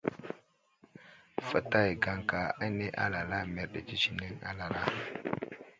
Fətay 1.47 1.89
gaŋka 2.03 2.41
ane 2.63 2.87
alala 3.03 3.39
mərdi 3.53 3.79
tətsəneŋ 3.87 4.33
alala. 4.49 4.83